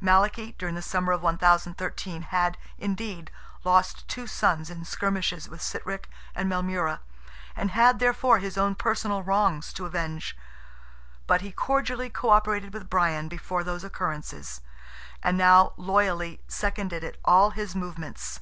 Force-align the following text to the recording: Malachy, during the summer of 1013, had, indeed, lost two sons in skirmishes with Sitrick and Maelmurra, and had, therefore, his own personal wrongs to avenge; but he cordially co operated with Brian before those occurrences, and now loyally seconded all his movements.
Malachy, 0.00 0.52
during 0.58 0.76
the 0.76 0.80
summer 0.80 1.10
of 1.12 1.22
1013, 1.24 2.22
had, 2.22 2.56
indeed, 2.78 3.32
lost 3.64 4.06
two 4.06 4.28
sons 4.28 4.70
in 4.70 4.84
skirmishes 4.84 5.48
with 5.48 5.60
Sitrick 5.60 6.08
and 6.36 6.48
Maelmurra, 6.48 7.00
and 7.56 7.72
had, 7.72 7.98
therefore, 7.98 8.38
his 8.38 8.56
own 8.56 8.76
personal 8.76 9.24
wrongs 9.24 9.72
to 9.72 9.84
avenge; 9.84 10.36
but 11.26 11.40
he 11.40 11.50
cordially 11.50 12.08
co 12.08 12.30
operated 12.30 12.72
with 12.72 12.88
Brian 12.88 13.26
before 13.26 13.64
those 13.64 13.82
occurrences, 13.82 14.60
and 15.20 15.36
now 15.36 15.72
loyally 15.76 16.40
seconded 16.46 17.18
all 17.24 17.50
his 17.50 17.74
movements. 17.74 18.38